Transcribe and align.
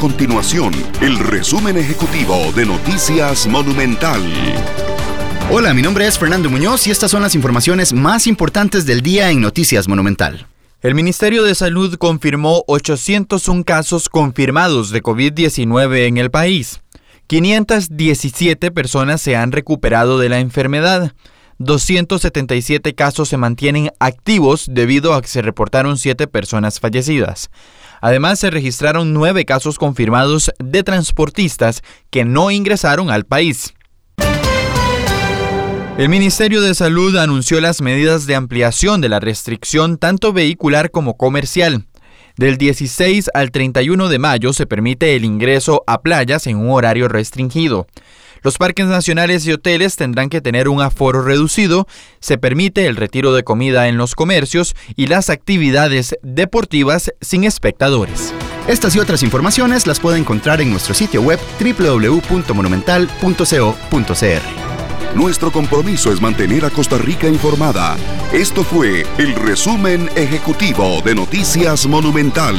continuación 0.00 0.72
el 1.02 1.18
resumen 1.18 1.76
ejecutivo 1.76 2.34
de 2.56 2.64
Noticias 2.64 3.46
Monumental. 3.46 4.18
Hola, 5.50 5.74
mi 5.74 5.82
nombre 5.82 6.06
es 6.06 6.18
Fernando 6.18 6.48
Muñoz 6.48 6.86
y 6.86 6.90
estas 6.90 7.10
son 7.10 7.20
las 7.20 7.34
informaciones 7.34 7.92
más 7.92 8.26
importantes 8.26 8.86
del 8.86 9.02
día 9.02 9.30
en 9.30 9.42
Noticias 9.42 9.88
Monumental. 9.88 10.46
El 10.80 10.94
Ministerio 10.94 11.42
de 11.42 11.54
Salud 11.54 11.96
confirmó 11.96 12.64
801 12.66 13.62
casos 13.62 14.08
confirmados 14.08 14.88
de 14.88 15.02
COVID-19 15.02 16.06
en 16.06 16.16
el 16.16 16.30
país. 16.30 16.80
517 17.26 18.70
personas 18.70 19.20
se 19.20 19.36
han 19.36 19.52
recuperado 19.52 20.18
de 20.18 20.30
la 20.30 20.40
enfermedad. 20.40 21.12
277 21.62 22.94
casos 22.94 23.28
se 23.28 23.36
mantienen 23.36 23.90
activos 23.98 24.64
debido 24.70 25.12
a 25.12 25.20
que 25.20 25.28
se 25.28 25.42
reportaron 25.42 25.98
siete 25.98 26.26
personas 26.26 26.80
fallecidas. 26.80 27.50
Además, 28.00 28.38
se 28.38 28.48
registraron 28.50 29.12
nueve 29.12 29.44
casos 29.44 29.78
confirmados 29.78 30.50
de 30.58 30.82
transportistas 30.82 31.82
que 32.08 32.24
no 32.24 32.50
ingresaron 32.50 33.10
al 33.10 33.26
país. 33.26 33.74
El 35.98 36.08
Ministerio 36.08 36.62
de 36.62 36.74
Salud 36.74 37.14
anunció 37.18 37.60
las 37.60 37.82
medidas 37.82 38.24
de 38.26 38.36
ampliación 38.36 39.02
de 39.02 39.10
la 39.10 39.20
restricción 39.20 39.98
tanto 39.98 40.32
vehicular 40.32 40.90
como 40.90 41.18
comercial. 41.18 41.84
Del 42.38 42.56
16 42.56 43.28
al 43.34 43.50
31 43.50 44.08
de 44.08 44.18
mayo 44.18 44.54
se 44.54 44.64
permite 44.64 45.14
el 45.14 45.26
ingreso 45.26 45.84
a 45.86 46.00
playas 46.00 46.46
en 46.46 46.56
un 46.56 46.70
horario 46.70 47.06
restringido. 47.08 47.86
Los 48.42 48.56
parques 48.58 48.86
nacionales 48.86 49.46
y 49.46 49.52
hoteles 49.52 49.96
tendrán 49.96 50.30
que 50.30 50.40
tener 50.40 50.68
un 50.68 50.80
aforo 50.80 51.22
reducido, 51.22 51.86
se 52.20 52.38
permite 52.38 52.86
el 52.86 52.96
retiro 52.96 53.32
de 53.34 53.42
comida 53.44 53.88
en 53.88 53.96
los 53.98 54.14
comercios 54.14 54.74
y 54.96 55.06
las 55.08 55.28
actividades 55.30 56.14
deportivas 56.22 57.12
sin 57.20 57.44
espectadores. 57.44 58.32
Estas 58.68 58.96
y 58.96 58.98
otras 59.00 59.22
informaciones 59.22 59.86
las 59.86 60.00
puede 60.00 60.18
encontrar 60.18 60.60
en 60.60 60.70
nuestro 60.70 60.94
sitio 60.94 61.22
web 61.22 61.38
www.monumental.co.cr. 61.60 63.10
Nuestro 65.14 65.50
compromiso 65.50 66.12
es 66.12 66.20
mantener 66.22 66.64
a 66.64 66.70
Costa 66.70 66.96
Rica 66.96 67.26
informada. 67.26 67.96
Esto 68.32 68.62
fue 68.62 69.04
el 69.18 69.34
resumen 69.34 70.08
ejecutivo 70.14 71.02
de 71.04 71.16
Noticias 71.16 71.84
Monumental. 71.86 72.56